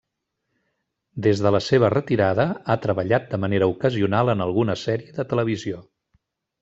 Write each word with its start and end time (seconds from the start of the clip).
Des 1.25 1.43
de 1.47 1.51
la 1.55 1.59
seva 1.65 1.91
retirada, 1.95 2.47
ha 2.69 2.77
treballat 2.85 3.29
de 3.35 3.41
manera 3.45 3.69
ocasional 3.75 4.35
en 4.35 4.43
alguna 4.47 4.77
sèrie 4.85 5.19
de 5.21 5.27
televisió. 5.35 5.85